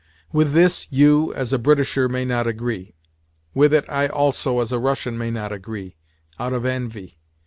[0.31, 2.95] With this you, as a Britisher, may not agree.
[3.53, 7.19] With it I also, as a Russian, may not agree—out of envy.